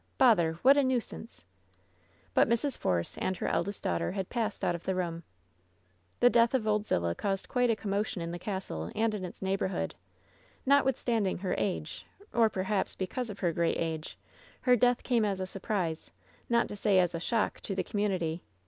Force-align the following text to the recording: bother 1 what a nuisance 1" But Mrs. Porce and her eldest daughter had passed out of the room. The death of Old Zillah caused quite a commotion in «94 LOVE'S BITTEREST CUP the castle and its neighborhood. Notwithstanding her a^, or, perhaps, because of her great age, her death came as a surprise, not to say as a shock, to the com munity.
bother 0.17 0.53
1 0.53 0.57
what 0.63 0.77
a 0.77 0.83
nuisance 0.83 1.45
1" 2.33 2.33
But 2.33 2.49
Mrs. 2.49 2.79
Porce 2.79 3.19
and 3.19 3.37
her 3.37 3.47
eldest 3.47 3.83
daughter 3.83 4.13
had 4.13 4.29
passed 4.29 4.63
out 4.63 4.73
of 4.73 4.81
the 4.81 4.95
room. 4.95 5.21
The 6.21 6.29
death 6.31 6.55
of 6.55 6.65
Old 6.67 6.87
Zillah 6.87 7.13
caused 7.13 7.47
quite 7.47 7.69
a 7.69 7.75
commotion 7.75 8.19
in 8.19 8.31
«94 8.31 8.31
LOVE'S 8.31 8.39
BITTEREST 8.39 8.45
CUP 8.45 8.65
the 8.81 8.89
castle 8.89 8.91
and 9.19 9.25
its 9.27 9.41
neighborhood. 9.43 9.95
Notwithstanding 10.65 11.37
her 11.37 11.55
a^, 11.55 12.03
or, 12.33 12.49
perhaps, 12.49 12.95
because 12.95 13.29
of 13.29 13.37
her 13.41 13.53
great 13.53 13.77
age, 13.77 14.17
her 14.61 14.75
death 14.75 15.03
came 15.03 15.23
as 15.23 15.39
a 15.39 15.45
surprise, 15.45 16.09
not 16.49 16.67
to 16.69 16.75
say 16.75 16.97
as 16.99 17.13
a 17.13 17.19
shock, 17.19 17.59
to 17.59 17.75
the 17.75 17.83
com 17.83 18.01
munity. 18.01 18.39